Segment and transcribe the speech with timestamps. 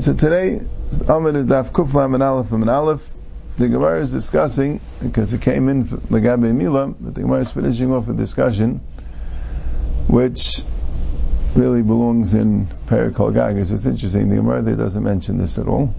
[0.00, 0.60] And so today,
[1.08, 3.06] Amud is Daf Kuf Lam and Aleph and Aleph.
[3.58, 7.92] The Gemara is discussing, because it came in Lagabe Mila, but the Gemara is finishing
[7.92, 8.80] off a discussion
[10.06, 10.62] which
[11.54, 13.72] really belongs in Perikol Gagas.
[13.72, 15.94] It's interesting, the Gemara there doesn't mention this at all.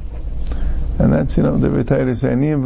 [0.98, 2.58] And that's, you know, the Ritayr saying, you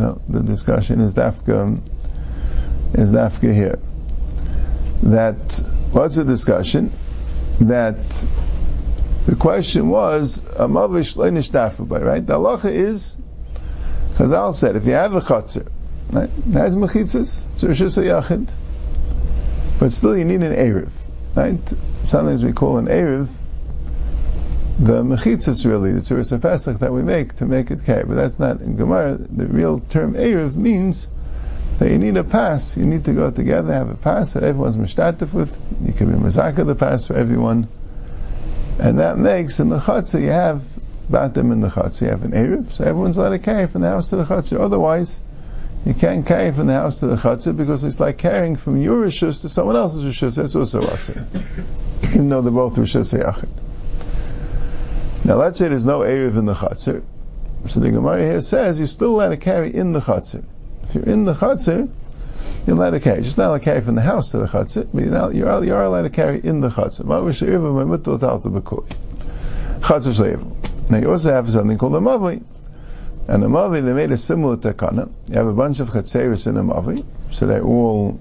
[0.00, 1.86] know, the discussion is Dafka,
[2.94, 3.78] is Dafka here.
[5.02, 6.90] That, what's the discussion?
[7.60, 7.98] That
[9.30, 12.26] the question was, a mavish leinish dafubai, right?
[12.26, 13.22] The halacha is,
[14.14, 15.68] Chazal said, if you have a chatzir,
[16.10, 18.52] right, it has mechitzas, it's Rosh Yachid,
[19.78, 20.90] but still you need an Erev,
[21.36, 21.60] right?
[22.06, 23.28] Sometimes we call an Erev
[24.80, 28.38] the mechitzas really, the tzuris Pesach that we make to make it kei, but that's
[28.40, 29.14] not in Gemara.
[29.14, 31.06] The real term Erev means
[31.78, 32.76] that you need a pass.
[32.76, 35.56] You need to go together, have a pass that everyone's mishtatif with.
[35.84, 37.68] You can be mazaka the pass for everyone.
[38.80, 40.62] And that makes in the chutzah you have
[41.10, 42.00] batim in the chutzah.
[42.00, 44.58] You have an Erev, so everyone's allowed to carry from the house to the chutzah.
[44.58, 45.20] Otherwise,
[45.84, 49.04] you can't carry from the house to the chutzah because it's like carrying from your
[49.04, 50.36] rishus to someone else's rishus.
[50.36, 51.26] That's also asir.
[52.04, 53.50] Even though they're both rishus yachid.
[55.26, 57.02] Now let's say there's no Erev in the chutzah.
[57.66, 60.42] So the Gemara here says you're still allowed to carry in the chutzah.
[60.84, 61.90] If you're in the chutzah,
[62.66, 63.22] you're allowed to carry.
[63.22, 65.64] Just not allowed to carry from the house to the chatzit, but you're, not, you're,
[65.64, 67.06] you're allowed to carry in the chatzit.
[70.90, 72.42] Now you also have something called a mavi.
[73.28, 75.10] And a mavi, they made a similar takana.
[75.28, 78.18] You have a bunch of chatzeris in a mavi, so they all,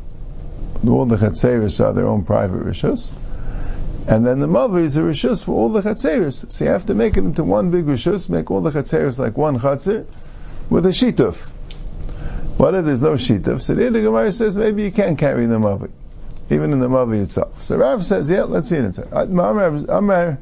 [0.88, 3.12] all the chatzeris are their own private rishus.
[4.08, 6.52] And then the mavi is a rishus for all the chatzeris.
[6.52, 9.36] So you have to make it into one big rishus, make all the chatzeris like
[9.38, 10.06] one chatzir,
[10.70, 11.50] with a shituf.
[12.60, 13.62] What if there's no shituf?
[13.62, 15.90] So the Gemara says maybe you can carry the mavi,
[16.50, 17.62] even in the mavi itself.
[17.62, 19.14] So Rav says, yeah, let's see it uh, inside.
[19.14, 20.40] Amar,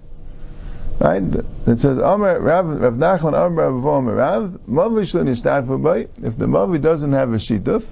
[0.97, 1.21] right?
[1.21, 6.07] It says Amar Rav Rav Nachman Amar Rav Amar Rav mavi shlo bay.
[6.27, 7.85] If the mavi doesn't have a shituf,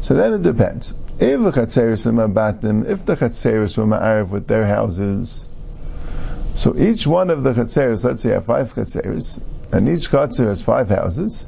[0.00, 0.94] so then it depends.
[1.18, 5.46] If the chatzeris are if the chatzeris were ma'ariv with their houses,
[6.54, 10.62] so each one of the chatzeris, let's say, have five chatzeris, and each chatzer has
[10.62, 11.46] five houses.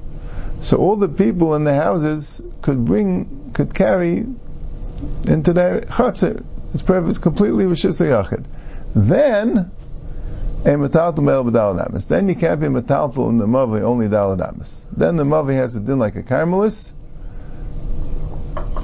[0.64, 4.24] So all the people in the houses could bring, could carry
[5.28, 6.42] into their chatzir.
[6.72, 7.98] It's it's completely rishis.
[8.94, 9.70] Then,
[10.64, 12.08] a metaltal mel b'daladamis.
[12.08, 14.84] Then you can't be metaltal in the mavi, only daladamis.
[14.90, 16.92] Then the mavi has a din like a carmelis.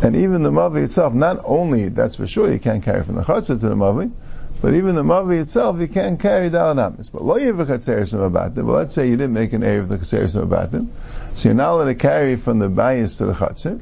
[0.03, 3.23] And even the mavi itself, not only, that's for sure, you can't carry from the
[3.23, 4.13] chatzir to the mavi,
[4.61, 7.11] but even the mavi itself, you can't carry daladamis.
[7.11, 8.67] But lo yivachatzeris about them.
[8.67, 10.93] But let's say you didn't make an of the chatzeris about them.
[11.35, 13.81] So you're not allowed to carry from the bayis to the chatzir.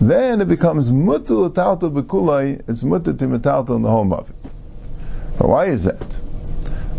[0.00, 2.62] Then it becomes mutal taltal bekulai.
[2.68, 4.36] It's mutal to metaltal in the whole of it.
[5.36, 5.98] But why is that?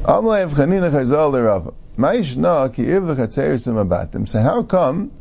[0.03, 1.73] Amlay chanina chayzal lerava.
[1.97, 4.27] Ma'ishna ki irva chatzerisim abatim.
[4.27, 5.11] So how come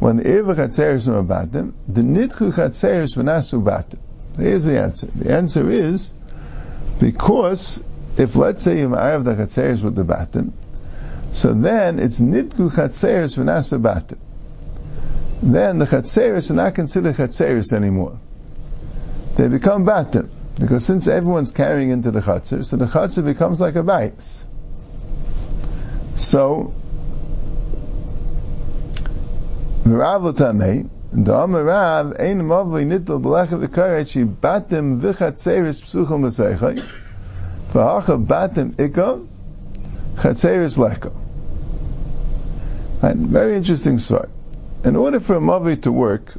[0.00, 4.00] when the irva chatzerisim abatim, the nitchu chatzeris v'nasu batim?
[4.36, 5.06] Here's the answer.
[5.06, 6.12] The answer is
[6.98, 7.82] because
[8.16, 10.52] if let's say you ma'arav the chatzeris with the batim,
[11.32, 14.18] so then it's nidgu chatzeris v'nasa batim.
[15.42, 18.18] Then the chatzeris are not considered chatzeris anymore.
[19.36, 20.30] They become batim.
[20.58, 24.44] Because since everyone's carrying into the chatzir, so the chatzir becomes like a bais.
[26.16, 26.74] So,
[29.84, 36.82] the V'rav l'tamei, Da'am Rav, ein mavli nitl b'lecha v'karet, she batim v'chatzeris psuchel m'seichai,
[37.72, 39.26] v'hacha batim ikam,
[40.16, 41.12] chatzeris lecha.
[43.02, 43.16] Right?
[43.16, 44.28] Very interesting story.
[44.84, 46.34] In order for a mavi to work,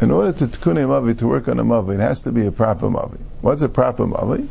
[0.00, 2.46] in order to tikkun a mavi to work on a mavi, it has to be
[2.46, 3.18] a proper mavi.
[3.40, 4.46] What's a proper mavi?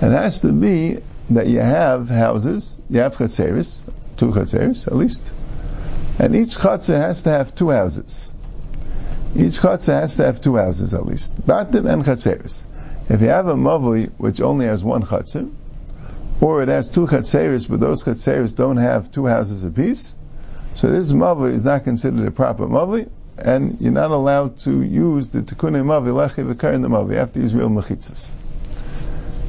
[0.00, 0.98] It has to be
[1.30, 3.84] that you have houses, you have chatzeris,
[4.16, 5.30] two chatzeris at least,
[6.18, 8.31] and each chatzir has to have two houses.
[9.34, 12.64] Each chatzir has to have two houses at least, batim and chatzeris.
[13.08, 15.50] If you have a mavi which only has one chatzir,
[16.40, 20.14] or it has two chatzeris, but those chatzeris don't have two houses apiece,
[20.74, 23.08] so this mavi is not considered a proper mavi,
[23.38, 27.40] and you're not allowed to use the tikkun mavi lechi v'kar in the mavi after
[27.40, 28.34] Israel mechitzas.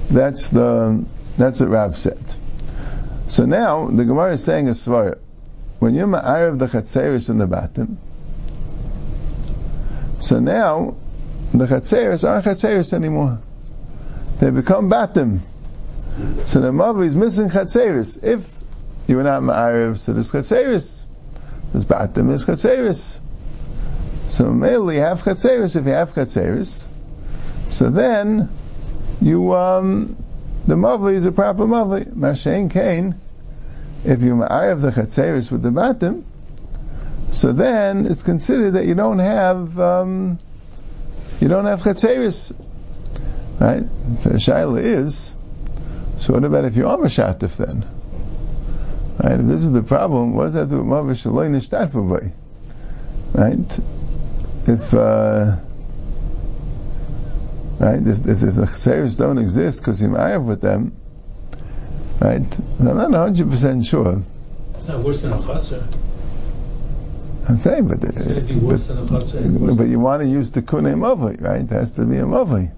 [0.10, 1.04] That's the
[1.38, 2.24] that's what Rav said.
[3.28, 5.18] So now the Gemara is saying a svara.
[5.80, 7.98] When you're ma'ariv the chatzeris in the batim,
[10.24, 10.96] so now
[11.54, 13.40] the chatzeris aren't chatzeris anymore.
[14.40, 15.40] They become batim.
[16.46, 18.24] So the mavi is missing chatzeris.
[18.24, 18.50] If
[19.08, 21.04] you were not ma'ariv, so this chatzeris
[21.74, 23.20] there's batim, there's chatzeris.
[24.30, 26.88] So mainly have chatzeris if you have chatzeris.
[27.72, 28.50] So then
[29.22, 30.16] you um,
[30.66, 32.06] the mavli is a proper mavli.
[32.06, 33.20] Mashain Kain,
[34.06, 36.24] if you ma'arev the chatzeris with the batim,
[37.34, 40.38] so then it's considered that you don't have um,
[41.42, 42.54] you don't have chatzeris,
[43.60, 43.82] right?
[44.22, 45.34] The shaila is.
[46.20, 47.86] So what about if you are mashatif then?
[49.22, 49.40] Right?
[49.40, 52.32] If this is the problem, what does that do with mavish shaloi
[53.34, 53.80] Right?
[54.68, 55.58] If uh,
[57.80, 60.96] right, if, if, if the chseris don't exist because you're ma'ayev with them,
[62.22, 62.60] right?
[62.80, 64.22] I'm not 100 percent sure.
[64.76, 65.88] It's not worse than a chaser.
[67.50, 71.62] I'm saying, but, but, but you want to use the kune mavli, right?
[71.62, 72.72] It has to be a mavli.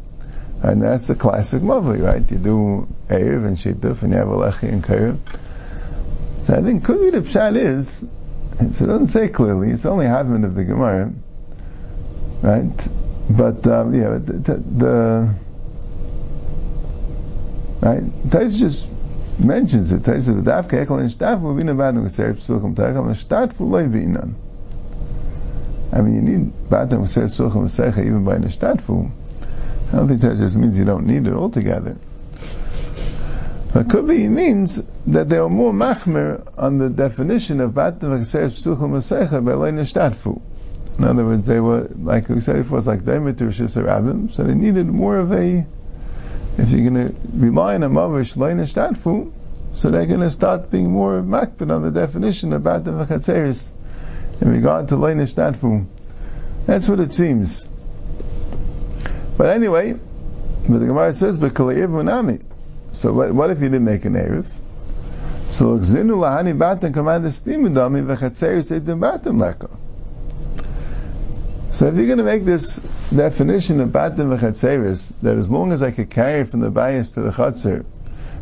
[0.64, 2.30] And that's the classic mavli, right?
[2.32, 5.20] You do Erev and Shituf and you have Alechi and Karev.
[6.44, 10.26] So I think be the pshat is, so it doesn't say clearly, it's only half
[10.26, 11.12] of the Gemara,
[12.42, 12.88] right?
[13.30, 15.36] But um, yeah, the, the, the
[17.82, 18.88] right, Tais just
[19.40, 20.04] mentions it.
[20.04, 24.36] Tais says, "Dafka ekel in shtaf v'vina badam v'ser psuchim tarcham v'shtat v'loy v'inan."
[25.96, 29.12] I mean, you need badam v'ser psuchim v'secha even by nishtadfu.
[29.88, 31.96] I don't think that just means you don't need it altogether.
[33.74, 38.50] But could be means that they are more machmer on the definition of batim v'kseir
[38.50, 40.42] psuchim v'secha by Lein nishtadfu.
[40.98, 44.54] In other words, they were, like we said before, it's like Demeter Shisarabim, so they
[44.54, 45.66] needed more of a,
[46.58, 49.32] if you're going to rely on a Mavish Leina
[49.74, 53.74] so they're going to start being more makbid on the definition of Batim V'chatzeris
[54.42, 55.86] in regard to Leina Shtatfu.
[56.66, 57.68] That's what it seems.
[59.38, 62.42] But anyway, but the Gemara says, munami."
[62.92, 64.50] So what, what, if you didn't make an erev?
[65.50, 69.70] So zinu lahani batim command estimudami v'chatzeris etim batim leka.
[71.72, 72.78] So if you're going to make this
[73.14, 77.22] definition of batim v'chatzeris, that as long as I could carry from the bias to
[77.22, 77.86] the chatzir,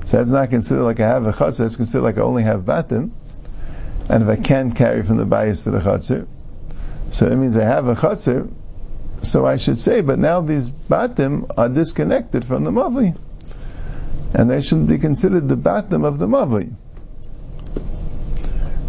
[0.05, 2.61] so that's not considered like I have a chatzir, it's considered like I only have
[2.61, 3.11] batim.
[4.09, 6.27] And if I can't carry from the bias to the chatzir,
[7.11, 8.51] so that means I have a chatzir,
[9.21, 13.17] so I should say, but now these batim are disconnected from the mavli.
[14.33, 16.73] And they should be considered the batim of the mavli.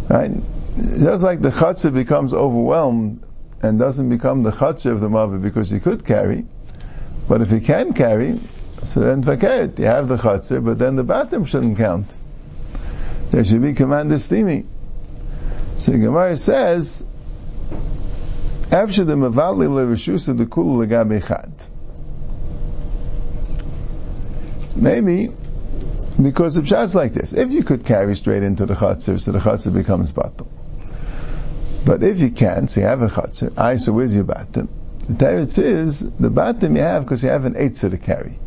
[0.09, 0.33] Right?
[0.77, 3.23] Just like the chatzir becomes overwhelmed
[3.63, 6.45] and doesn't become the chatzir of the mother because he could carry.
[7.29, 8.39] But if he can carry,
[8.83, 12.13] so then fakert, you have the chatzir, but then the batim shouldn't count.
[13.31, 14.67] There should be commander stimi.
[15.79, 17.07] So the Gemara says,
[18.71, 21.53] after the mavali levishusa the kulu legabe chad.
[24.77, 25.31] Maybe
[26.21, 27.33] because of shots like this.
[27.33, 30.49] If you could carry straight into the chatzir, so the chatzir becomes batal.
[31.85, 34.69] But if you can't, so you have a chatzir, I, so where's your batim?
[35.01, 38.39] The teretz is, the batim you have because you have an eitzah to carry.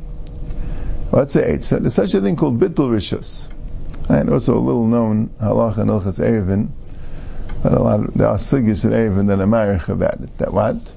[1.12, 1.80] What's the eitzah?
[1.80, 3.50] There's such a thing called bittul rishus.
[4.10, 6.70] And also a little known halacha and erevin,
[7.74, 10.38] a lot of, there are sigis in erevin that are marich about it.
[10.38, 10.94] That what?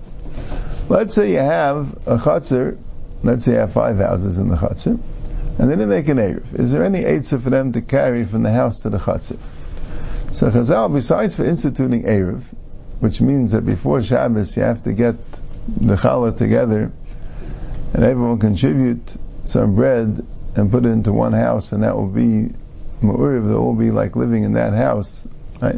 [0.89, 2.79] Let's say you have a chatzir,
[3.23, 5.01] let's say you have five houses in the chatzir,
[5.59, 6.59] and then you make an erev.
[6.59, 9.39] Is there any eitzah for them to carry from the house to the chatzir?
[10.33, 12.55] So Chazal, besides for instituting Erev,
[13.01, 15.17] which means that before Shabbos you have to get
[15.67, 16.93] the challah together
[17.93, 20.25] and everyone contribute some bread
[20.55, 22.49] and put it into one house and that will be
[23.03, 25.27] Ma'uriv, that will be like living in that house,
[25.61, 25.77] right?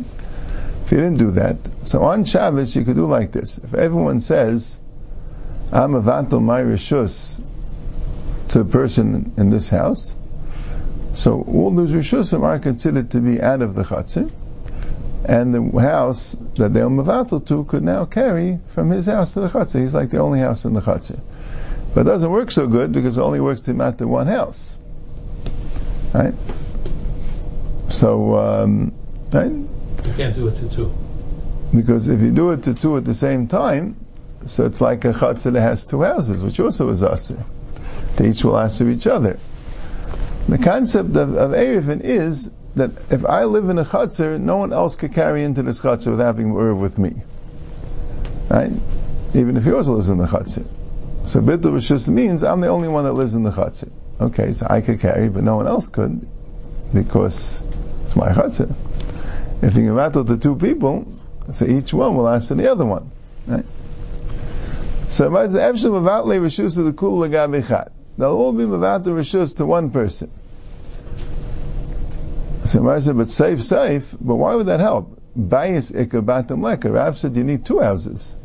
[0.92, 3.56] You didn't do that, so on Shabbos you could do like this.
[3.56, 4.78] If everyone says,
[5.72, 7.40] I'm a vantal my rishus
[8.48, 10.14] to a person in this house,
[11.14, 14.30] so all those rishusim are considered to be out of the chatzir,
[15.24, 19.48] and the house that they'll mavatal to could now carry from his house to the
[19.48, 19.80] chatzah.
[19.80, 21.18] He's like the only house in the chatzah.
[21.94, 24.76] But it doesn't work so good because it only works to the one house.
[26.12, 26.34] Right?
[27.88, 28.92] So, um,
[29.32, 29.54] right?
[30.06, 30.92] You can't do it to two.
[31.74, 33.96] Because if you do it to two at the same time,
[34.46, 37.44] so it's like a chatzah has two houses, which also is aser.
[38.16, 39.38] They each will answer each other.
[40.48, 44.72] The concept of, of Erevin is that if I live in a chutzner, no one
[44.72, 47.22] else could carry into this chutzner without being urv with me.
[48.48, 48.72] Right?
[49.34, 50.66] Even if he also lives in the chutzner.
[51.24, 53.92] So bitul just means I'm the only one that lives in the chutzner.
[54.20, 56.26] Okay, so I could carry, but no one else could
[56.92, 57.62] because
[58.04, 58.74] it's my chutzner.
[59.62, 61.06] If you rattle to two people,
[61.50, 63.10] so each one will answer the other one.
[63.46, 63.64] Right?
[65.08, 65.30] So
[68.18, 70.30] They'll all be mavat rishus to one person.
[72.64, 75.20] So Rav said, but safe, safe, but why would that help?
[75.38, 76.92] Bayis ikabatim leka.
[76.92, 78.36] Rav said you need two houses.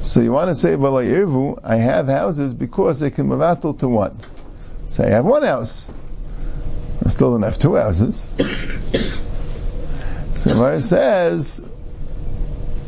[0.00, 3.88] So you want to say, well, irvu, I have houses because they can mavatal to
[3.88, 4.20] one.
[4.90, 5.90] Say I have one house.
[7.04, 8.28] I still don't have two houses.
[10.34, 11.64] So Gemara says,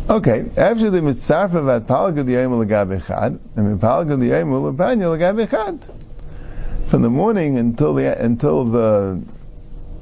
[0.08, 5.90] okay, after the mitzarfa vat palga diyayim l'gab echad, and palga diyayim l'banya l'gab echad.
[6.86, 9.22] From the morning until the until the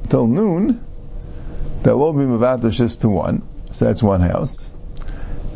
[0.04, 0.84] until noon,
[1.82, 3.42] they'll all be mavadoshis to one.
[3.70, 4.70] So that's one house.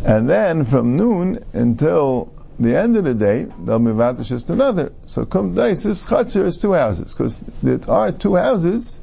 [0.05, 4.93] And then from noon until the end of the day, they'll be mavadoshis to another.
[5.05, 9.01] So kum dais, this chatzir is two houses, because there are two houses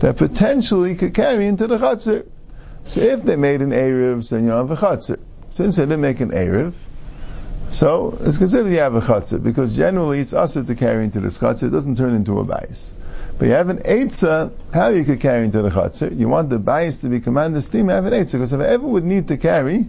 [0.00, 2.26] that potentially could carry into the chatzir.
[2.84, 5.18] So if they made an Erev, then you don't have a chatzir.
[5.48, 6.74] Since they didn't make an Erev,
[7.70, 11.38] so it's considered you have a chatzir, because generally it's also to carry into this
[11.38, 12.92] chatzir, it doesn't turn into a bias.
[13.38, 16.16] But you have an Eitzah, how you could carry into the Chatzir.
[16.16, 18.86] You want the bias to be commanded steam, have an Eitzah, because if I ever
[18.86, 19.88] would need to carry,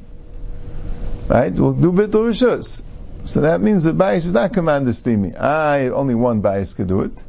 [1.28, 2.82] right, we'll do Bittul Rishus.
[3.24, 5.36] So that means the bias is not commanded steamy.
[5.36, 7.24] I, ah, only one bias could do it.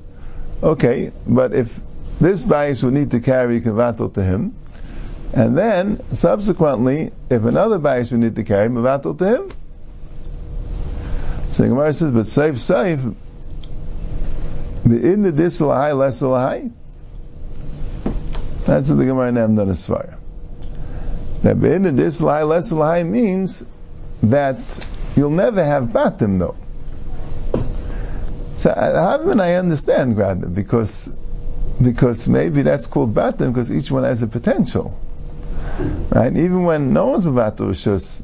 [0.63, 1.81] Okay, but if
[2.21, 4.55] this bias would need to carry Kavatul to him,
[5.33, 9.53] and then, subsequently, if another bias would need to carry Mavatul to him,
[11.51, 13.01] so the Gemara says, but safe, safe,
[14.85, 16.71] the in the dis less lahai.
[18.65, 20.19] That's what the Gemara named on a svara.
[21.43, 23.65] That in the dis lahai less lahai means
[24.23, 26.57] that you'll never have batim though.
[28.57, 30.47] So uh, how can I understand Grada?
[30.47, 31.09] Because
[31.83, 34.99] because maybe that's called batim because each one has a potential.
[36.11, 36.37] Right?
[36.37, 38.23] Even when no one's mavato rishus,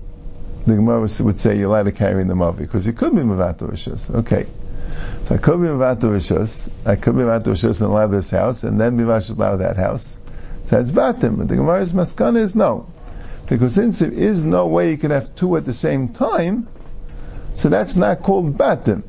[0.66, 3.22] the Gemara would say you're allowed to carry in the mavi because it could be
[3.22, 4.14] mavato rishus.
[4.14, 4.46] Okay.
[5.28, 8.64] So I could be Mavato Rishos, I could be Mavato Rishos and allow this house,
[8.64, 10.18] and then be allow that house.
[10.66, 11.38] So that's Batim.
[11.38, 12.86] But the Gemara's Maskana is no.
[13.48, 16.68] Because since there is no way you can have two at the same time,
[17.54, 19.02] so that's not called Batim.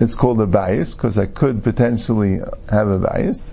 [0.00, 3.52] It's called a bias, because I could potentially have a bias,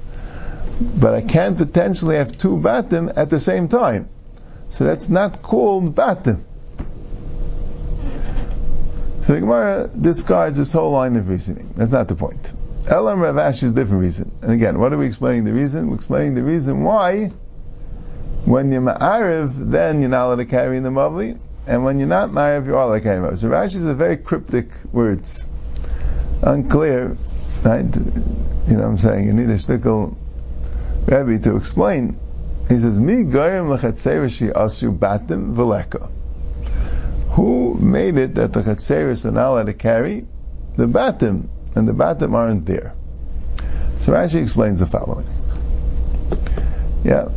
[0.79, 4.10] but I can't potentially have two Batim at the same time.
[4.69, 6.43] So that's not called Batim.
[9.25, 11.74] So the Gemara discards this whole line of reasoning.
[11.75, 12.51] That's not the point.
[12.88, 14.31] Elam Rav Ashi is a different reason.
[14.41, 15.89] And again, what are we explaining the reason?
[15.89, 17.31] We're explaining the reason why
[18.46, 22.07] when you're ma'ariv, then you're not allowed to carry in the mavli, and when you're
[22.07, 23.38] not ma'ariv, you are allowed to carry in the mavli.
[23.39, 25.43] So Rashi is a very cryptic words.
[26.41, 27.17] Unclear,
[27.63, 27.84] right?
[27.84, 29.25] You know what I'm saying?
[29.25, 30.15] You need a shtickle
[31.08, 32.20] Rebbe to explain.
[32.70, 36.12] He says, Mi goyim lechatzereshi asu batim v'leka
[37.38, 40.26] who made it that the Chatzeris are not allowed to carry?
[40.76, 42.96] The Batim, and the Batim aren't there.
[44.00, 45.28] So Rashi explains the following.
[47.04, 47.30] Yeah,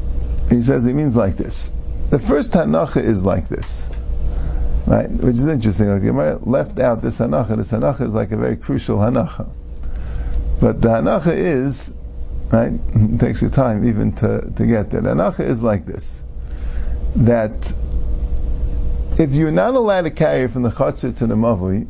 [0.49, 1.71] he says he means like this.
[2.09, 3.87] The first Hanacha is like this,
[4.87, 5.11] right?
[5.11, 5.91] Which is interesting.
[5.91, 7.59] Like Gemara left out this Hanacha.
[7.59, 9.50] This Hanacha is like a very crucial Hanacha.
[10.61, 11.93] But the Hanacha is,
[12.50, 12.73] right?
[12.95, 15.00] It takes you time even to, to get there.
[15.00, 16.23] The Hanacha is like this.
[17.16, 17.73] That
[19.19, 21.87] if you're not allowed to carry from the chatzir to the mavli,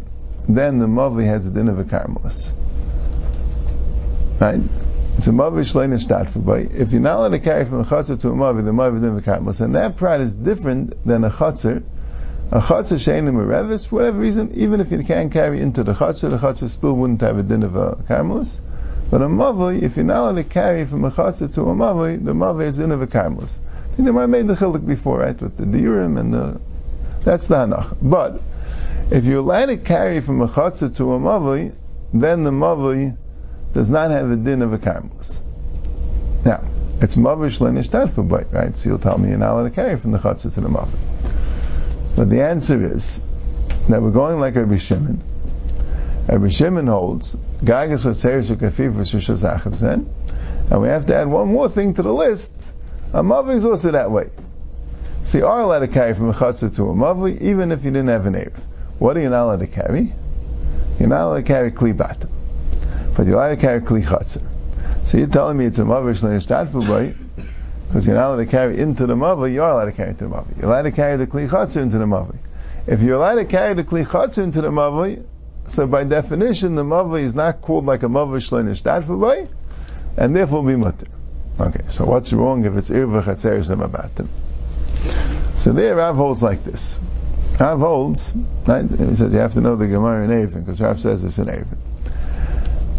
[0.48, 2.52] then the mavli has a din of a karmelis.
[4.40, 4.60] Right?
[5.16, 8.30] It's a mavli shlein and If you're not allowed to carry from a chatzir to
[8.30, 9.60] a mavli, the mavli din of a karmelis.
[9.60, 11.82] And that prat is different than a chatzir.
[12.50, 16.30] A chatzir shein merevis, for whatever reason, even if you can't carry into the chatzir,
[16.30, 18.60] the chatzir still wouldn't have a din of a karmelis.
[19.10, 22.24] But a mavli, if you're not allowed to carry from a chatzir to a mavoi,
[22.24, 23.56] the mavoi is din of a karmelis.
[23.92, 26.60] I think they made the chilik before, right, with the diurim and the
[27.24, 27.96] that's the hanach.
[28.00, 28.40] But
[29.10, 31.74] if you're allowed to carry from a chatzah to a mavli,
[32.14, 33.16] then the mavli
[33.72, 35.42] does not have a din of a karmelis.
[36.44, 36.62] Now,
[37.00, 38.76] it's mavish lenishtat bite, right?
[38.76, 40.98] So you'll tell me you're not allowed to carry from the chatzah to the mavli.
[42.14, 43.20] But the answer is
[43.88, 45.20] that we're going like Rabbi Shimon.
[46.30, 48.06] Rabbi Shimon holds gagas
[50.70, 52.72] and we have to add one more thing to the list.
[53.12, 54.30] A mavli is also that way.
[55.24, 57.90] So you are allowed to carry from a chatzah to a mavli, even if you
[57.90, 58.56] didn't have an Erev.
[59.00, 60.12] What are you not allowed to carry?
[61.00, 62.24] You're not allowed to carry kli bat,
[63.16, 64.40] but you're allowed to carry kli.
[65.04, 67.12] So you're telling me it's a mavish le'ishtadfu boy,
[67.88, 70.28] because you're not allowed to carry into the mavli, you are allowed to carry into
[70.28, 70.60] the mavli.
[70.60, 72.38] You're allowed to carry the kli into the mavli.
[72.86, 75.24] If you're allowed to carry the kli into the mavli,
[75.70, 79.48] so by definition, the mavli is not called like a mavish le'ishtadfu boy,
[80.16, 81.06] and therefore be mutter.
[81.60, 84.26] Okay, so what's wrong if it's irva chatzeres mabatim?
[85.56, 86.98] So there Rav holds like this.
[87.60, 88.34] Rav holds,
[88.66, 88.88] right?
[88.88, 91.48] He says you have to know the Gemara in Avon, because Rav says it's in
[91.48, 91.78] Avon.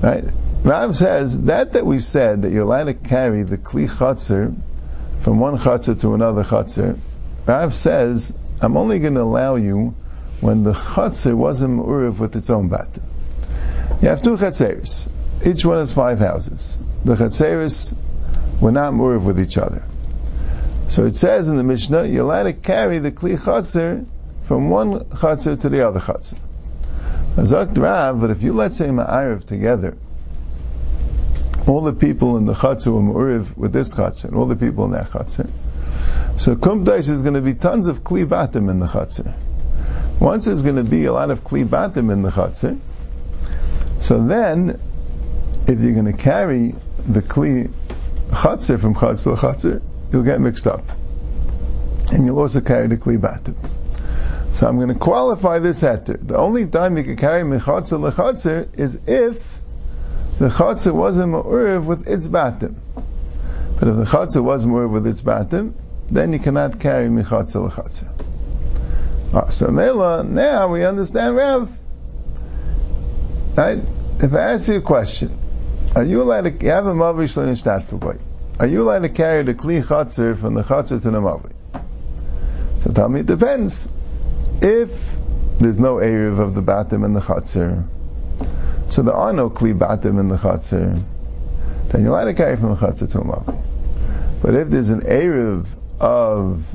[0.02, 0.24] Right?
[0.64, 4.56] Rav says that that we said that you're allowed to carry the Kli Chatzar
[5.20, 6.98] from one Chatzar to another Chatzar,
[7.46, 9.96] Rav says, I'm only going to allow you
[10.42, 12.90] when the Chatzar wasn't Uriv with its own bat.
[14.02, 15.10] You have two Chatzeris.
[15.46, 16.80] each one has five houses.
[17.06, 17.96] The Chatzeris
[18.60, 19.84] were not murav with each other.
[20.88, 24.06] So it says in the Mishnah, you're allowed to carry the Kli Chatzer
[24.42, 26.38] from one Chatzer to the other Chatzer.
[27.36, 29.96] Azak Rav, but if you let's say Ma'ariv together,
[31.68, 34.86] all the people in the Chatzer were Ma'ariv with this Chatzer, and all the people
[34.86, 35.50] in that Chatzer.
[36.38, 39.34] So Kumdais is going to be tons of Kli Batim in the Chatzer.
[40.22, 42.80] Once there's going to be a lot of Kli Batim in the Chatzer,
[44.02, 44.80] so then,
[45.68, 46.76] if you're going to carry
[47.08, 47.72] the Kli
[48.30, 49.82] Chatzer from Chatzer to Chatzer,
[50.14, 50.84] you'll get mixed up.
[52.12, 53.56] And you'll also carry the Kli Batim.
[54.54, 56.20] So I'm going to qualify this heter.
[56.20, 59.60] The only time you can carry mechatzer lechatzer is if
[60.38, 62.76] the chatzer wasn't ma'uriv with its batim.
[63.80, 65.74] But if the chatzer was ma'uriv with its batim,
[66.12, 68.21] then you cannot carry mechatzer lechatzer.
[69.34, 71.72] Ah, so Mela, now we understand Rav.
[73.56, 73.80] Right?
[74.20, 75.38] If I ask you a question,
[75.96, 78.18] are you allowed to you have a mavish for
[78.60, 81.52] Are you allowed to carry the kli chatzer from the chatzer to the mavi?
[82.82, 83.88] So tell me, it depends.
[84.62, 85.18] If
[85.60, 87.88] there's no Erev of the Batim in the Chatzir,
[88.90, 91.00] so there are no Kli Batim in the Chatzir,
[91.90, 93.64] then you're allowed to carry from the Chatzir to the Mavi.
[94.42, 95.68] But if there's an Erev
[96.00, 96.66] of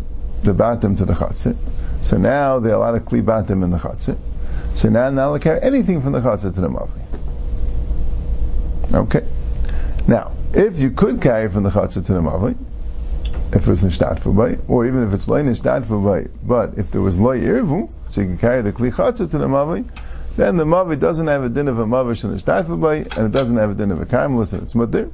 [0.42, 1.56] the Batim to the Chatzir,
[2.02, 4.16] so now there are a lot of Kli Batim in the Chatzir,
[4.74, 7.02] so now now to carry anything from the Chatzir to the Mavi.
[8.94, 9.26] Okay.
[10.06, 12.56] Now, if you could carry from the Chatzir to the Mavi,
[13.52, 17.18] if it's nishtat by, or even if it's loy nishtat by, but if there was
[17.18, 19.88] loy irvu, so you can carry the kli chatzah to the mavi,
[20.36, 23.32] then the mavi doesn't have a din of a mavish and nishtat by, and it
[23.32, 25.10] doesn't have a din of a karmelis and it's mutter.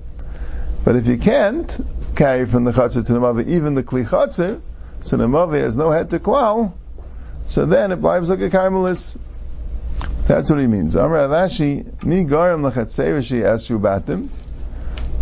[0.84, 1.78] But if you can't
[2.16, 4.06] carry from the chatzah to the mavi, even the kli
[5.02, 6.72] so the mavi has no head to klal,
[7.46, 9.18] so then it lives like a karmelis.
[10.26, 10.96] That's what he means.
[10.96, 14.28] Amr Avashi, mi garam lechatzeirishi asru batim,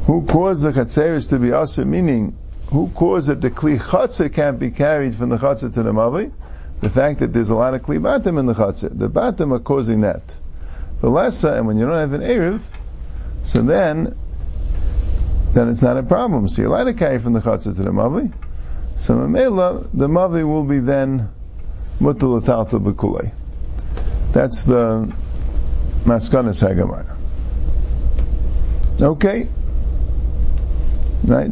[0.05, 2.37] who caused the chatzeris to be asr, meaning
[2.71, 6.33] who caused that the kli chatzah can't be carried from the chatzah to the mavi?
[6.81, 8.97] The fact that there's a lot of kli batim in the chatzah.
[8.97, 10.23] The batim are causing that.
[11.01, 12.63] The lessa, and when you don't have an erev,
[13.45, 14.17] so then,
[15.53, 16.49] then it's not a problem.
[16.49, 18.33] So you're allowed to carry from the chatzah to the mavi.
[19.01, 21.31] So mamela, the mavi will be then
[21.99, 23.33] mutal atalta bekulei.
[24.33, 25.11] That's the
[26.05, 27.07] maskana sagamar.
[29.01, 29.49] Okay,
[31.25, 31.51] right?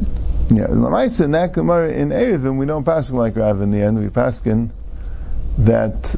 [0.51, 3.99] Yeah, Lamaisa in that Gemara in Erevin, we don't pass like Rav in the end.
[3.99, 4.71] We pass in
[5.57, 6.15] that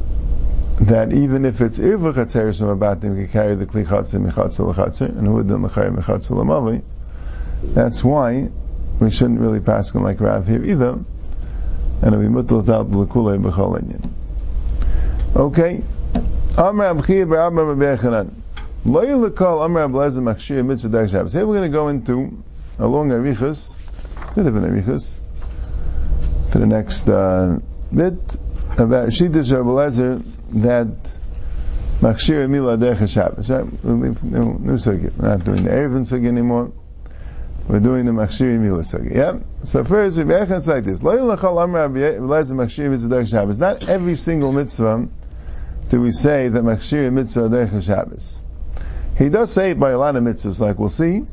[0.80, 4.66] that even if it's Irva Chatzeris from them, we can carry the Kli Chatzer Mechatzer
[4.66, 6.82] L'Chatzer, and then L'Chayr Mechatzer L'Mavi.
[7.62, 8.48] That's why
[8.98, 10.98] we shouldn't really pass like Rav here either,
[12.02, 14.10] and it'll be Mutal Tal B'Lekulei B'Chol Inyan.
[15.36, 15.82] Okay.
[16.56, 18.30] Amr Abchir B'Abba B'Bechanan.
[18.84, 21.32] Lo Yilakol Amr Ablezer Machshir Mitzvah Shabbos.
[21.34, 22.42] Here we're going to go into
[22.78, 23.76] a long Arichas,
[24.34, 25.18] bit of an arichus
[26.52, 27.58] to the next uh,
[27.94, 28.14] bit
[28.78, 30.22] about Shittas Rabbi Lezer
[30.62, 31.18] that
[32.00, 33.50] Machshir Mila Derech Shabbos.
[33.50, 33.66] Right?
[33.84, 35.14] We'll leave new, new sugi.
[35.14, 36.72] We're not doing the Erevin sugi anymore.
[37.70, 38.82] We're doing the Machshir Mila.
[39.14, 39.38] Yeah.
[39.62, 43.58] So first, Rabbi Echad like this: Lo Yilachal Amr Rabbi Lezer Machshir Mitzvah Derech Shabbos.
[43.58, 45.06] Not every single mitzvah
[45.88, 48.42] do we say that Machshir Mitzvah Derech Shabbos.
[49.16, 51.24] He does say it by a lot of mitzvahs, like we'll see,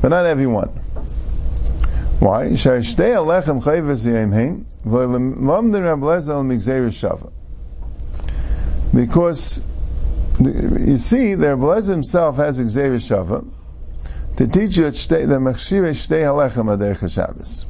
[0.00, 0.70] but not every one.
[2.18, 2.48] Why?
[2.48, 2.96] Because
[10.40, 13.46] you see, the Rablezel himself has Xavier Shava
[14.42, 17.64] to teach you the Machshir Shtei Halechem Aderech Shabbos.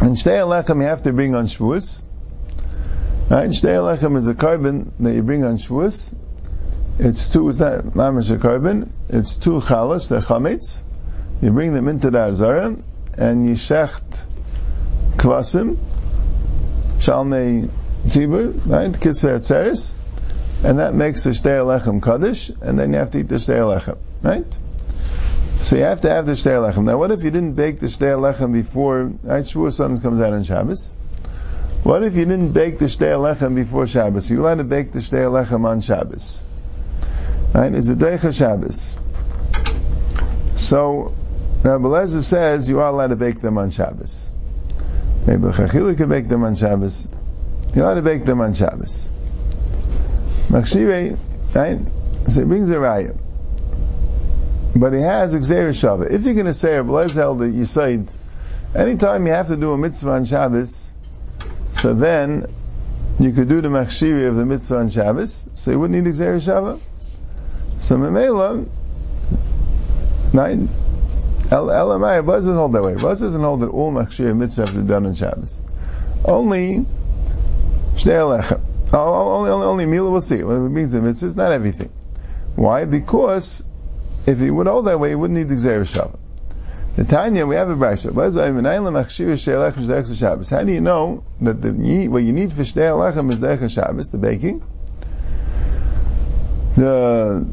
[0.00, 2.00] And Shtei Halechem you have to bring on Shavuos.
[3.28, 3.50] Right?
[3.50, 6.14] Shtei Halechem is a carbon that you bring on Shavuos.
[6.98, 10.82] It's two, it's not mamash a carbon, it's two chalas, they're chametz,
[11.42, 12.76] you bring them into the Azara,
[13.18, 14.24] and you shecht
[15.16, 15.76] kvasim,
[16.98, 17.68] shalmei
[18.06, 19.94] tzibur, right, kisei atzeres,
[20.62, 23.56] and that makes the shtei alechem kaddish, and then you have to eat the shtei
[23.56, 24.58] alechem, right?
[25.60, 26.84] So you have to have the shtei alechem.
[26.84, 30.32] Now what if you didn't bake the shtei alechem before, right, Shavuot Sons comes out
[30.32, 30.92] on Shabbos?
[31.84, 34.30] What if you didn't bake the shtei alechem before Shabbos?
[34.30, 36.42] You allowed to bake the shtei alechem on Shabbos.
[37.54, 37.72] Right?
[37.72, 38.96] Is it Deicha Shabbos?
[40.56, 41.14] So,
[41.62, 44.30] Rabbi Lezer says you are allowed to bake them on Shabbos.
[45.26, 47.08] Maybe the Chachili can bake them on Shabbos.
[47.74, 49.08] You're allowed to bake them on Shabbos.
[50.48, 51.18] Machshire,
[51.54, 51.78] right?
[52.30, 53.18] So he brings a raya.
[54.76, 56.10] But he has gzeir shava.
[56.10, 58.10] If you're going to say Lezer held that you said,
[58.74, 60.90] anytime you have to do a mitzvah on Shabbos,
[61.74, 62.46] so then
[63.20, 66.36] you could do the machshiri of the mitzvah on Shabbos, so you wouldn't need Xer
[66.36, 66.80] Shavah.
[67.78, 68.66] So Memela,
[70.32, 70.68] nine,
[71.50, 72.94] LMI, Buzz doesn't hold that way.
[72.96, 75.62] Buzz doesn't hold that all Machshir mitzvah have to be done on Shabbos.
[76.24, 76.84] Only
[77.94, 78.60] Shnei Alechem.
[78.92, 80.42] Oh, oh, only, only, only Mila will see.
[80.42, 81.90] What it means the mitzvah is not everything.
[82.56, 82.84] Why?
[82.84, 83.64] Because
[84.26, 86.18] if he would hold that way, he wouldn't need the Xer Shabbat.
[86.96, 88.14] The Tanya, we have a brayso.
[90.48, 94.10] How do you know that the what you need for shtei alechem is derech Shabbos,
[94.10, 94.62] the baking?
[96.76, 97.44] The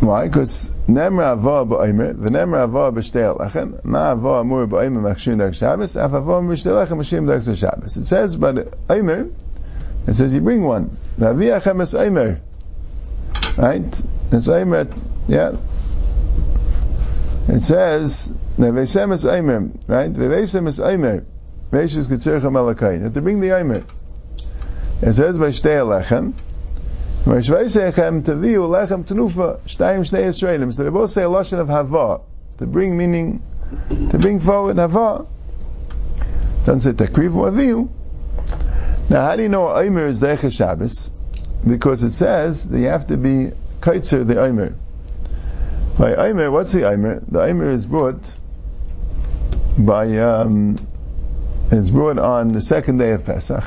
[0.00, 0.26] why?
[0.26, 5.54] Because nemra ava ba'omer, the nemra ava b'shtei alechem, ma ava amur ba'omer machshir derech
[5.54, 7.96] Shabbos, af ava b'shtei alechem machshir derech Shabbos.
[7.96, 9.30] It says, but omer,
[10.06, 10.98] it says you bring one.
[11.18, 12.42] V'aviachem es omer.
[13.56, 14.02] Right?
[14.32, 14.86] It's omer,
[15.28, 15.56] yeah.
[17.48, 20.12] It says, Nevesem is Aimer, right?
[20.12, 21.26] Nevesem is Aimer.
[21.70, 23.02] Vesh is Kitzircha Malakai.
[23.02, 23.84] That to bring the Aimer.
[25.02, 26.34] It says by Shtei Alechem,
[27.24, 30.72] Vashvaisechem Taviu Lechem Tenufa, Shtayim Shnei Yisraelim.
[30.72, 32.20] So they both say a Lashon of Hava.
[32.58, 33.42] To bring meaning,
[34.10, 35.26] to bring forward Hava.
[36.64, 37.90] Doesn't say Takrivu Aviu.
[39.10, 41.10] Now how do you know Aimer is Decha Shabbos?
[41.66, 44.74] Because it says that you have to be Kaitzer the Aimer.
[45.98, 47.20] By Aimer, what's the Aimer?
[47.20, 48.34] The Aimer is brought
[49.78, 50.76] by, um,
[51.70, 53.64] it's brought on the second day of Pesach.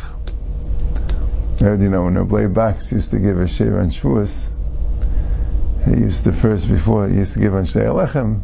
[1.58, 4.48] Do you know when Rabbi Bachs used to give a shir on Shavuos,
[5.86, 8.42] he used to first, before he used to give on Shnei Alechem,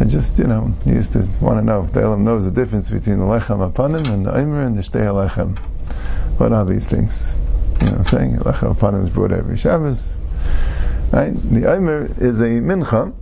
[0.00, 2.52] I just, you know, he used to want to know if the Elam knows the
[2.52, 5.58] difference between the Lechem Apanim and the Aimer and the Shtei Alechem.
[6.38, 7.34] What are these things?
[7.80, 8.36] You know what I'm saying?
[8.36, 10.16] Lechem Apanim is brought every Shabbos.
[11.10, 11.32] Right?
[11.34, 13.14] The Omer is a mincha.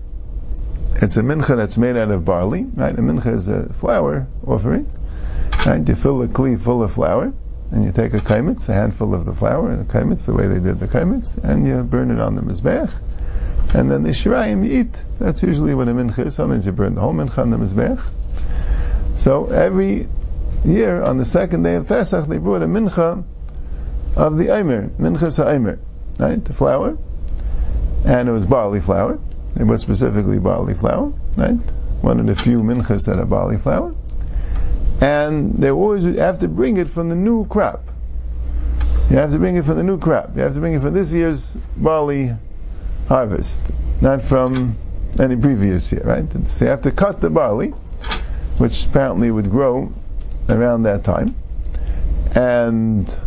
[0.97, 2.65] It's a mincha that's made out of barley.
[2.65, 2.93] Right?
[2.93, 4.91] A mincha is a flour offering.
[5.65, 5.87] Right?
[5.89, 7.33] You fill a kli full of flour,
[7.71, 10.49] and you take a kaimitz, a handful of the flour, and a kaimitz, the way
[10.49, 12.93] they did the kaimitz, and you burn it on the mizbech.
[13.75, 15.05] And then the shirayim you eat.
[15.19, 16.35] That's usually what a mincha is.
[16.35, 18.01] Sometimes you burn the whole mincha on the mizbech.
[19.17, 20.09] So every
[20.65, 23.25] year, on the second day of Pesach, they brought a mincha
[24.17, 25.79] of the Eimer, mincha sa'Eimer.
[26.19, 26.45] Right?
[26.45, 26.99] The flour
[28.05, 29.19] and it was barley flour.
[29.59, 31.59] It was specifically barley flour, right?
[32.03, 33.95] One of the few minchas that are barley flour.
[35.01, 37.83] And they always have to bring it from the new crop.
[39.11, 40.37] You have to bring it from the new crop.
[40.37, 42.33] You have to bring it from this year's barley
[43.09, 43.61] harvest,
[44.01, 44.77] not from
[45.19, 46.49] any previous year, right?
[46.49, 47.69] So you have to cut the barley,
[48.59, 49.93] which apparently would grow
[50.49, 51.35] around that time,
[52.35, 53.19] and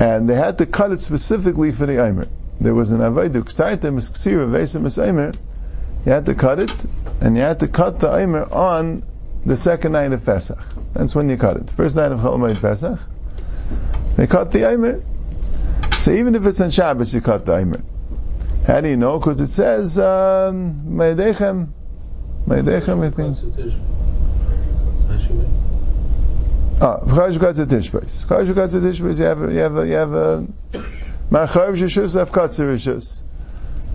[0.00, 2.28] and they had to cut it specifically for the Eimer
[2.62, 5.32] there was an Avaidu Ksaitem Ksira Vesim Aimer,
[6.04, 6.72] you had to cut it,
[7.20, 9.04] and you had to cut the Aimer on
[9.44, 10.58] the second night of Pesach.
[10.92, 11.66] That's when you cut it.
[11.66, 12.98] The first night of Chol Pesach,
[14.16, 15.02] they cut the Aimer.
[15.98, 17.82] So even if it's on Shabbos, you cut the Aimer.
[18.66, 19.18] How do you know?
[19.18, 21.68] Because it says, Ma'edechem,
[22.46, 23.36] Ma'edechem, I think.
[26.80, 28.24] Ah, Tishbais.
[28.26, 30.46] Chayish Gatzah Tishbais, you have, you have, you have a,
[31.32, 33.22] Ma'chayiv shishus afkatzer rishus.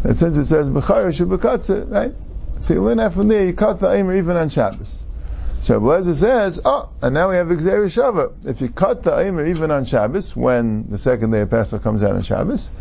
[0.04, 2.16] And since it says b'chayiv shubakatzer, right?
[2.62, 5.06] So you learn that from there, you cut the aimer even on Shabbos.
[5.62, 8.34] So Blazer says, oh, and now we have gzeir shava.
[8.44, 12.02] If you cut the aimer even on Shabbos, when the second day of Pesach comes
[12.02, 12.72] out on Shabbos,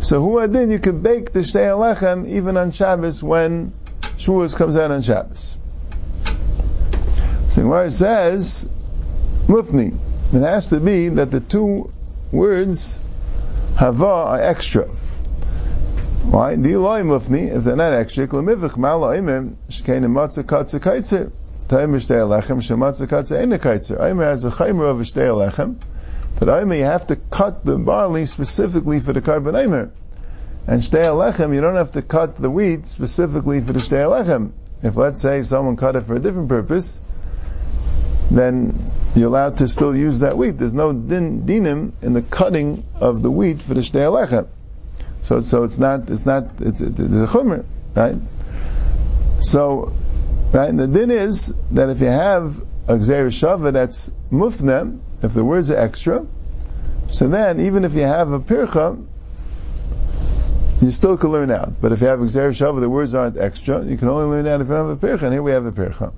[0.00, 3.72] so who then you can bake the Shtei Alechem even on Shabbos when
[4.16, 5.56] Shavuos comes out on Shabbos.
[7.50, 8.68] So it says,
[9.46, 9.96] Mufni,
[10.34, 11.92] it has to be that the two
[12.32, 12.98] words
[13.82, 14.84] hava are extra.
[14.84, 16.54] Why?
[16.54, 21.32] The Eloi mufni, if they're not extra, klamivich mala imim, shkein matzah katza kaitzer,
[21.66, 24.00] taim shtei alechem, shematzah katza ena kaitzer.
[24.00, 25.74] Aimer has a chaimer of a shtei alechem,
[26.38, 29.90] but Aimer you have to cut the barley specifically for the carbon Aimer.
[30.68, 34.52] And shtei alechem, you don't have to cut the wheat specifically for the shtei alechem.
[34.84, 37.00] If let's say someone cut it for a different purpose,
[38.30, 40.58] then you're allowed to still use that wheat.
[40.58, 44.48] There's no din, dinim in the cutting of the wheat for the shtei alechem.
[45.22, 48.16] So, so it's not, it's not, it's, a chumr, right?
[49.40, 49.92] So,
[50.52, 55.34] right, and the din is that if you have a gzeir shava that's mufnem, if
[55.34, 56.26] the words are extra,
[57.10, 59.04] so then even if you have a pircha,
[60.80, 61.80] you still can learn out.
[61.80, 64.46] But if you have a gzeir shava, the words aren't extra, you can only learn
[64.46, 66.12] out if you don't have a pircha, and here we have a pircha.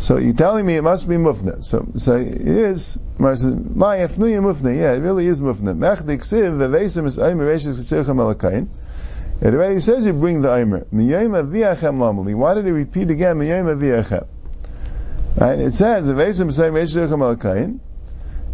[0.00, 1.62] So you're telling me it must be mufna.
[1.62, 4.74] So, so it is, my afnuya mufna.
[4.74, 5.76] Yeah, it really is mufna.
[5.76, 8.68] Mechdik siv, the vesim is aimer, vesim is alakayin.
[9.42, 10.86] It already says you bring the aimer.
[10.86, 12.34] Miyayim aviyachem lamali.
[12.34, 14.26] Why did he repeat again, miyayim aviyachem?
[15.36, 15.58] Right?
[15.58, 17.80] It says, the vesim is aimer, vesim is alakayin.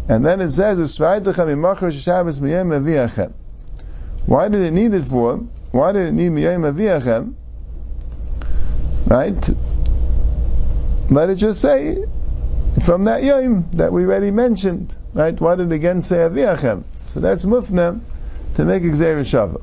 [0.09, 3.31] And then it says, usvaytachem imachar shabbos miyayim aviyachem.
[4.25, 5.47] Why did it need it for?
[5.71, 7.35] why did it need miyayim aviachem?
[9.07, 9.49] Right?
[11.09, 11.95] Let it just say
[12.83, 14.95] from that yom that we already mentioned.
[15.13, 15.39] Right?
[15.39, 16.83] Why did it again say aviachem?
[17.07, 17.99] So that's mufna
[18.55, 19.61] to make exer shava.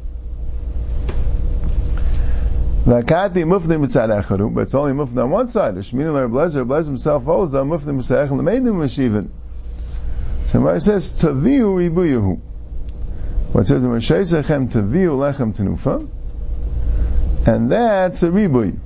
[2.85, 5.74] Vakati mufna mitzad acharu, but it's only mufna on one side.
[5.74, 9.28] Shmini ler blazer, blazer himself holds mufna mitzad echel lemeidim mashivin.
[10.46, 12.40] So Mari says taviu ribuyahu.
[13.52, 16.09] What says Moshe sechem taviu lechem tenufa,
[17.46, 18.78] and that's a ribuy.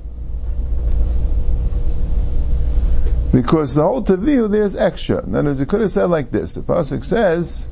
[3.33, 5.25] Because the whole taviu there's extra.
[5.25, 6.55] In other words, it could have said like this.
[6.55, 7.69] The pasuk says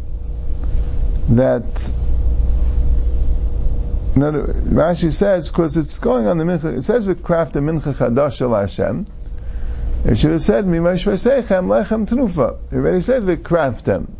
[1.31, 1.65] that
[4.17, 8.41] Rashi says, because it's going on the mincha, it says with craft the mincha chadash
[8.41, 9.07] el Hashem.
[10.05, 12.59] It should have said, Mimashvasechem lechem tenufa.
[12.71, 14.17] It already said the craft them.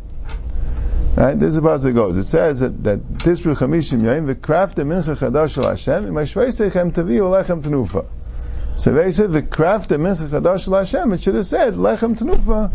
[1.15, 1.39] Right?
[1.39, 2.17] This is how it goes.
[2.17, 6.91] It says that, that Tisbru Chamishim Yayim, the craft the mincha chadash el Hashem, Mimashvasechem
[6.91, 8.05] taviu lechem tenufa.
[8.77, 12.71] So they said the craft the mincha el Hashem, it should have said lechem tenufa.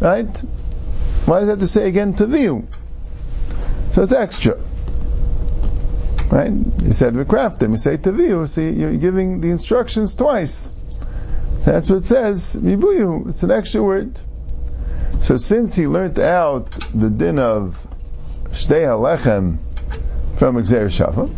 [0.00, 0.38] Right?
[1.26, 2.66] Why does it have to say again taviu?
[3.90, 4.58] So it's extra.
[6.30, 6.52] Right?
[6.52, 7.72] You said we craft them.
[7.72, 8.48] You say taviu.
[8.48, 10.70] See, you're giving the instructions twice.
[11.64, 12.56] That's what it says.
[12.56, 13.28] Mibuyu.
[13.28, 14.18] It's an extra word.
[15.20, 17.86] So since he learned out the din of
[18.50, 19.58] shtei halechem
[20.36, 21.28] from Exer Shafa,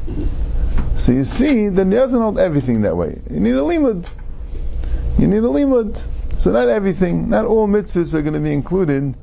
[1.01, 3.21] so you see then he doesn't hold everything that way.
[3.31, 4.07] You need a limud.
[5.19, 6.39] You need a limud.
[6.39, 9.15] So not everything, not all mitzvahs are going to be included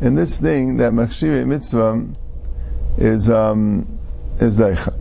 [0.00, 2.06] in this thing that machshire mitzvah
[2.96, 3.98] is um,
[4.40, 4.94] is daicha.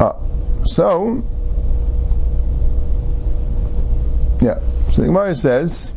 [0.00, 0.16] Ah,
[0.64, 1.24] So,
[4.40, 4.58] yeah.
[4.90, 5.92] So the Gemara says,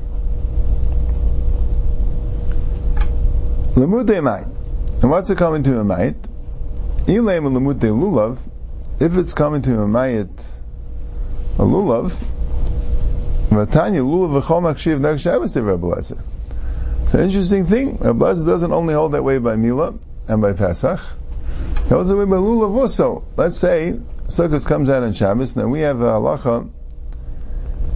[4.22, 4.46] mait.
[5.02, 6.16] And what's it coming to a mait?
[7.06, 8.40] Lulav.
[8.98, 10.30] If it's coming to a mait,
[11.60, 12.12] a lulav,
[13.50, 16.22] Vatanya lulav v'chol makshiv nek Shabbos de Rebbe Lezer.
[17.12, 19.94] So interesting thing, Rebbe Lezer doesn't only hold that way by Mila
[20.28, 21.00] and by Pesach.
[21.84, 23.24] He holds that way by lulav also.
[23.36, 25.56] Let's say Sukkot comes out on Shabbos.
[25.56, 26.70] Now we have a halacha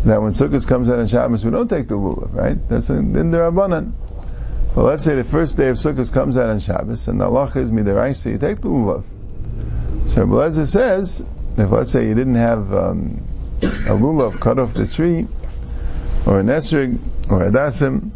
[0.03, 2.57] that when Sukkot comes out on Shabbos, we don't take the lulav, right?
[2.69, 3.93] That's in the Rabbanan.
[4.75, 7.55] Well, let's say the first day of Sukkot comes out on Shabbos, and the halacha
[7.55, 9.03] is midaraisa, you take the lulav.
[10.07, 11.25] So Blazer says,
[11.57, 13.23] if let's say you didn't have um,
[13.63, 15.25] a lulav cut off the tree,
[16.27, 16.99] or an esrig,
[17.31, 18.11] or a dasim,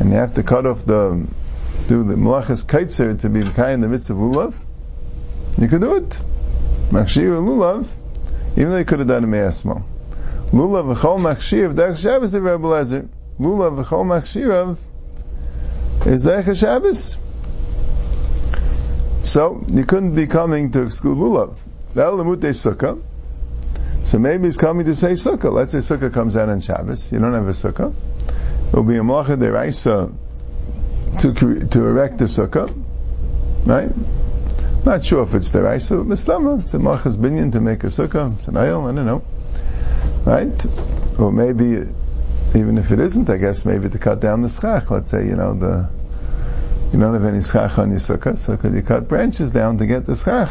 [0.00, 1.24] and you have to cut off the,
[1.86, 4.56] do the malachas kaitzer to be in the midst of lulav,
[5.56, 6.20] you could do it.
[6.90, 7.88] Makshir lulav,
[8.56, 9.84] even though you could have done a me'asmo.
[10.50, 13.08] Lulav v'chol makshir v'derech Shabbos the Rebbe Lezer.
[13.38, 14.78] Lulav v'chol makshirav
[16.06, 17.18] is derech Shabbos.
[19.22, 21.56] So, you couldn't be coming to exclude lulav.
[21.94, 23.02] Sukkah.
[24.04, 25.52] So maybe he's coming to say sukkah.
[25.52, 27.10] Let's say sukkah comes out on Shabbos.
[27.10, 27.92] You don't have a sukkah.
[28.68, 30.14] It will be a malacha deraisa
[31.20, 31.32] to
[31.66, 32.72] to erect the sukkah,
[33.64, 33.90] right?
[34.86, 37.88] Not sure if it's the Raisa, but Mislama, it's a Machas Binyan to make a
[37.88, 39.24] sukkah, it's an ayel, I don't know.
[40.24, 41.18] Right?
[41.18, 41.90] Or maybe,
[42.54, 45.34] even if it isn't, I guess maybe to cut down the schach, let's say, you
[45.34, 45.90] know, the,
[46.92, 49.86] you don't have any schach on your sukkah, so could you cut branches down to
[49.86, 50.50] get the schach?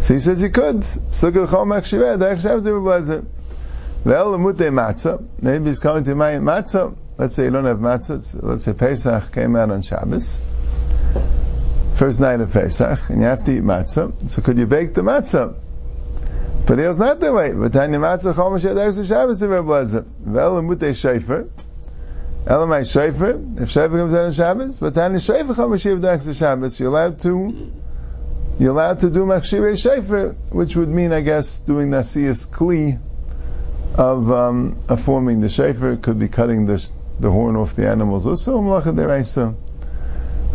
[0.00, 0.76] So he says you could.
[0.76, 3.26] Sukkah makshireh, actually have.
[4.04, 5.26] Well, matzah.
[5.42, 6.96] Maybe he's coming to my matzah.
[7.16, 8.42] Let's say you don't have matzah.
[8.42, 10.40] Let's say Pesach came out on Shabbos
[11.98, 14.30] first night of Pesach, and you have to eat matzah.
[14.30, 15.56] So could you bake the matzah?
[16.64, 17.52] But it was not the way.
[17.52, 20.04] But tanya matzah chol mashiach Shabbos in Rebbe Lezer.
[20.24, 21.50] Emute shayfer.
[22.44, 23.60] Elamai shayfer.
[23.60, 26.80] If shayfer comes out on Shabbos, but tanya shayfer chol mashiach Shabbos.
[26.80, 27.72] You're allowed to.
[28.58, 32.98] You're allowed to do machshirei shayfer, which would mean, I guess, doing nasiyas kli
[33.94, 36.00] of um, of forming the shayfer.
[36.02, 38.26] Could be cutting the the horn off the animals.
[38.26, 39.54] Also, malacha deraisa.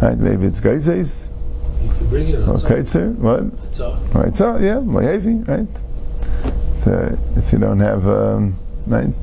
[0.01, 0.17] Right?
[0.17, 1.27] Maybe it's geizes.
[2.09, 3.09] bring it on Okay, sir.
[3.09, 3.43] What?
[4.13, 5.67] Right, so yeah, Moyevi, right?
[7.37, 9.13] If you don't have, um, right?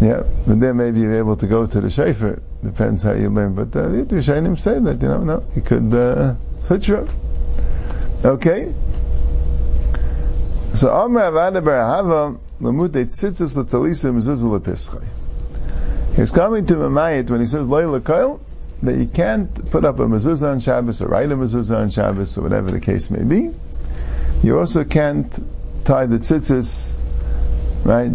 [0.00, 2.40] Yeah, but then maybe you're able to go to the Shafer.
[2.62, 3.54] Depends how you learn.
[3.54, 7.08] But uh, the Rishonim say that, you know, no, you could uh, switch up.
[8.24, 8.72] Okay?
[10.74, 15.04] So, Amr Avada Barahava, Lamute Tzitzis Latalisa Mezuzah Lepischai.
[16.14, 18.40] He's coming to Mamayit when he says, Loy Lakail,
[18.82, 22.38] that you can't put up a mezuzah on Shabbos or write a mezuzah on Shabbos
[22.38, 23.52] or whatever the case may be.
[24.42, 25.32] You also can't
[25.84, 26.92] tie the tzitzis,
[27.84, 28.10] right?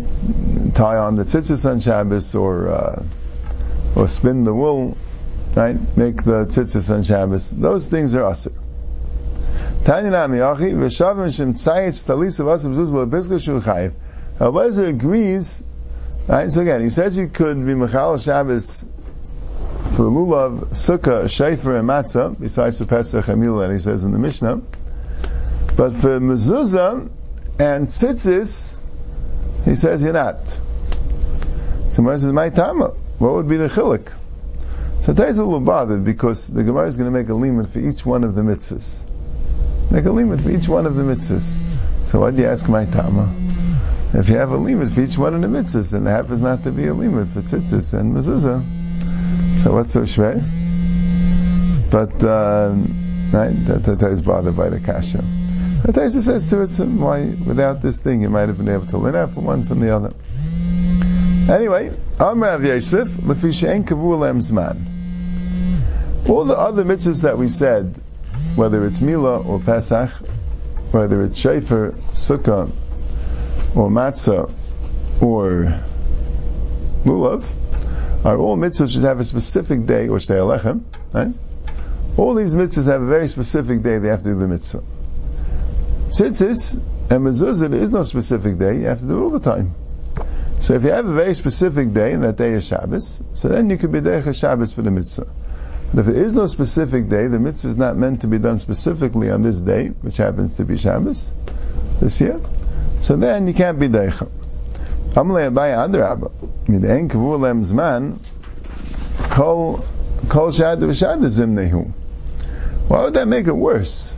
[0.76, 3.04] Tie on the tzitzis on Shabbos or uh,
[3.96, 4.98] or spin the wool,
[5.56, 5.78] right?
[5.98, 7.52] Make the tzitzis on Shabbos.
[7.52, 8.52] Those things are usher.
[9.84, 10.12] Tanya
[14.88, 15.64] agrees,
[16.28, 16.52] right?
[16.52, 18.86] So again, he says you could be Mechal Shabbos
[19.96, 24.18] for Lulav, Sukkah, Shefer, and Matzah, besides for Pesach and Milah, he says in the
[24.18, 24.62] Mishnah.
[25.76, 27.10] But for Mezuzah
[27.60, 28.80] and Tzitzis,
[29.66, 30.48] he says you're not.
[30.48, 32.88] So Gemara says, my tama,
[33.20, 34.12] what would be the chilik?
[35.02, 37.80] So Tai's a little bothered because the Gemara is going to make a limit for
[37.80, 39.04] each one of the mitzvahs.
[39.92, 41.60] Make a limit for each one of the mitzvahs.
[42.08, 43.34] So why do you ask my tama?
[44.14, 46.64] If you have a limit for each one of the mitzvahs, then there happens not
[46.64, 49.58] to be a limit for tzitzis and mezuzah.
[49.60, 50.42] So what's so shver?
[51.90, 52.76] But uh,
[53.32, 55.24] that, that is bothered by the kasha.
[55.86, 58.98] But Taisa says to it, why without this thing you might have been able to
[58.98, 60.14] learn out from one from the other.
[61.52, 61.92] Anyway,
[62.22, 66.30] Amr Rav Yosef, Lefisha Kavu Zman.
[66.30, 68.00] All the other mitzvahs that we said,
[68.56, 70.10] whether it's Mila or Pesach,
[70.92, 72.72] whether it's Shofar, Sukkah,
[73.76, 74.50] or Matzah,
[75.22, 75.82] or
[77.04, 77.52] Lulav,
[78.24, 81.34] are all mitzvahs should have a specific day, or Shtei Alechem, right?
[82.16, 84.82] All these mitzvahs have a very specific day they have to do the mitzvah.
[86.14, 89.40] Tzitzis and mezuzah, there is no specific day, you have to do it all the
[89.40, 89.74] time.
[90.60, 93.72] So if you have a very specific day, and that day is Shabbos, so then
[93.72, 95.26] you could be Derech Shabbos for the mitzvah.
[95.90, 98.60] But if there is no specific day, the mitzvah is not meant to be done
[98.60, 101.32] specifically on this day, which happens to be Shabbos,
[102.00, 102.40] this year,
[103.02, 104.30] so then you can't be Derech.
[105.14, 106.32] Amalei Abaye Adrabah,
[106.68, 108.20] Midain Kavur Lem Zman,
[109.32, 109.84] Kol,
[110.30, 111.92] Kol Shad V'Shad Zimnehu.
[112.88, 114.16] Why would that make it worse?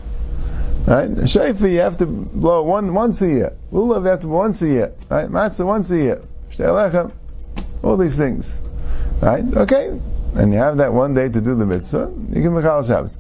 [0.88, 1.10] Right?
[1.10, 3.58] Shayfa you have to blow one once a year.
[3.72, 4.94] Lulav you have to blow once a year.
[5.10, 5.28] Right?
[5.28, 6.22] Matzah once a year.
[6.52, 7.12] Shtelechem.
[7.84, 8.60] All these things.
[9.20, 9.44] Right?
[9.44, 10.00] Okay.
[10.36, 12.14] And you have that one day to do the mitzvah.
[12.34, 13.18] You can make Shabbos.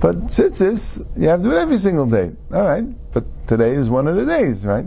[0.00, 2.32] But tzitzis, you have to do it every single day.
[2.52, 2.84] Alright.
[3.12, 4.84] But today is one of the days, right?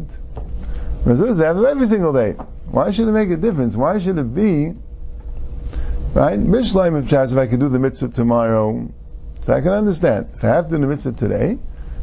[1.04, 2.34] Mezuzah, you have to do every single day.
[2.70, 3.76] Why should it make a difference?
[3.76, 4.74] Why should it be,
[6.14, 6.40] right?
[6.40, 8.92] Mishleim if if I could do the mitzvah tomorrow,
[9.42, 10.30] so I can understand.
[10.34, 11.58] If I have to do the mitzvah today,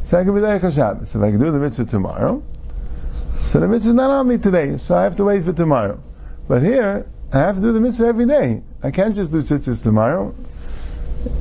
[0.05, 1.15] so I can be there Shabbos.
[1.15, 2.43] If I can do the mitzvah tomorrow,
[3.41, 5.99] so the mitzvah is not on me today, so I have to wait for tomorrow.
[6.47, 8.61] But here, I have to do the mitzvah every day.
[8.83, 10.35] I can't just do tzitzis tomorrow.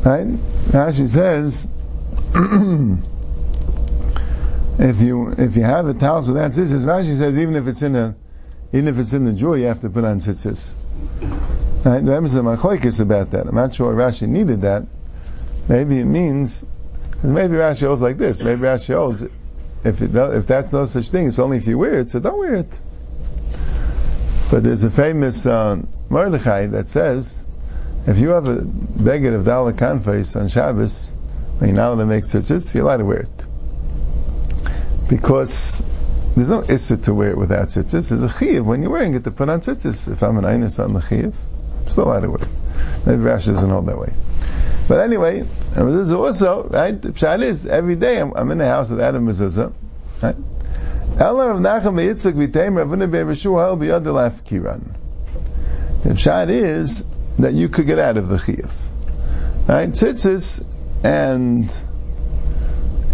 [0.02, 0.26] Right?
[0.26, 1.68] Rashi says,
[4.78, 7.94] if you if you have a house without tzitzis, Rashi says even if it's in
[7.94, 8.16] a
[8.72, 10.72] even if it's in the jewel, you have to put on tzitzis.
[11.84, 12.02] Right?
[12.02, 12.46] The Emerson
[12.82, 13.46] is about that.
[13.46, 14.86] I'm not sure Rashi needed that.
[15.68, 16.64] Maybe it means
[17.32, 18.42] maybe Rashi holds like this.
[18.42, 22.00] Maybe Rashi holds, if, it, if that's no such thing, it's only if you wear
[22.00, 22.78] it, so don't wear it.
[24.50, 27.42] But there's a famous uh, Mordechai that says,
[28.06, 31.12] if you have a beged of Dalit Kanfais on Shabbos,
[31.60, 33.44] and you're not allowed to make tzitzis, you're allowed to wear it.
[35.08, 35.82] Because
[36.36, 38.10] there's no issur to wear it without tzitzis.
[38.10, 40.12] There's a chiv when you're wearing it to put on tzitzis.
[40.12, 41.34] If I'm an einus on the chiv,
[41.82, 42.48] I'm still allowed to wear it.
[43.06, 44.12] Maybe Rashi doesn't hold that way.
[44.88, 48.66] But anyway, this is also, right, the pshat is, every day I'm, I'm in the
[48.66, 49.72] house with Adam Mezuzah,
[50.22, 50.36] right?
[51.18, 54.94] Ella of Nachum Yitzchak v'teim Ravuna be'evishu ha'el b'yad kiran.
[56.02, 57.04] The pshat is
[57.38, 58.70] that you could get out of the chiyuv.
[59.66, 59.88] Right?
[59.88, 60.66] Tzitzis
[61.02, 61.74] and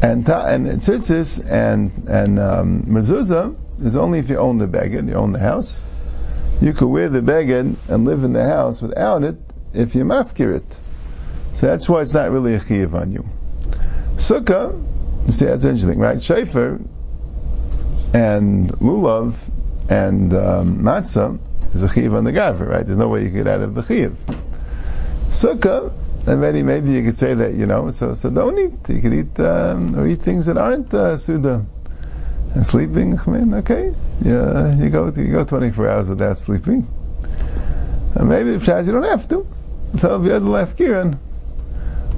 [0.02, 5.14] and and tzitzis and and um, mezuzah is only if you own the beged, you
[5.14, 5.84] own the house.
[6.60, 9.36] You could wear the beged and live in the house without it
[9.72, 10.78] if you mafkir it.
[11.54, 13.24] So that's why it's not really a chiyuv on you.
[14.16, 16.20] Sukkah, you see that's interesting, right?
[16.22, 16.80] Shofar
[18.12, 19.50] and lulav
[19.88, 21.38] and um, matzah
[21.74, 22.86] is a chiyuv on the gavra, right?
[22.86, 24.14] There's no way you get out of the chiyuv.
[25.30, 25.92] Sukkah,
[26.26, 28.94] and maybe maybe you could say that you know, so so don't eat.
[28.94, 31.64] You could eat um, or eat things that aren't uh, suda.
[32.52, 36.88] And sleeping, I mean, okay, yeah, you go you go 24 hours without sleeping.
[38.16, 39.46] And maybe if you don't have to.
[39.92, 41.18] The left kiran,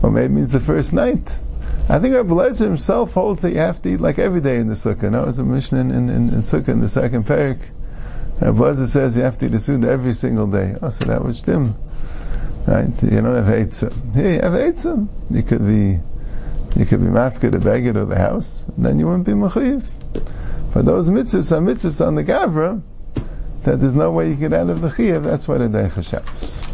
[0.03, 1.33] or maybe means the first night.
[1.89, 4.69] I think Rabbi Lezer himself holds that you have to eat like every day in
[4.69, 5.11] the sukkah.
[5.11, 7.59] No, it's a Mishnah in, in, in, in sukkah in the second parak.
[8.41, 10.77] Rabbi Lezer says you have to eat the sukkah every single day.
[10.81, 11.75] Oh, so that was dim.
[12.67, 13.03] Right?
[13.03, 14.15] You don't have eitzah.
[14.15, 15.09] Here you have eitzah.
[15.31, 15.99] You could be,
[16.79, 19.85] you could be mafka the beged of the house, and then you wouldn't be mechiv.
[20.73, 22.81] But those mitzvahs are mitzvahs on the gavra,
[23.65, 26.72] that there's no way you get out of the chiyuv, that's why the day Shabbos.